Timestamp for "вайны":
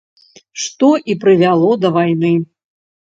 1.99-2.33